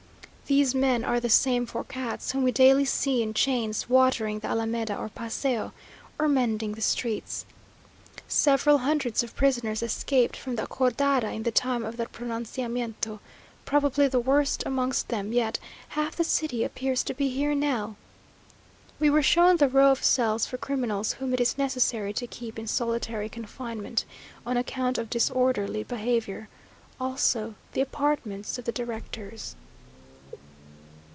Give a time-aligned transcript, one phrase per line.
[0.51, 4.97] These men are the same forçats whom we daily see in chains, watering the Alameda
[4.97, 5.71] or Paseo,
[6.19, 7.45] or mending the streets.
[8.27, 13.19] Several hundreds of prisoners escaped from the Acordada in the time of the pronunciamiento
[13.63, 17.95] probably the worst amongst them yet half the city appears to be here now.
[18.99, 22.59] We were shown the row of cells for criminals whom it is necessary to keep
[22.59, 24.03] in solitary confinement,
[24.45, 26.49] on account of disorderly behaviour
[26.99, 29.55] also the apartments of the directors.